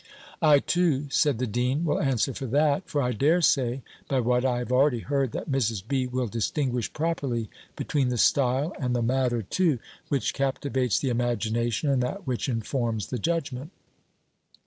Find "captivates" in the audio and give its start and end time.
10.33-10.97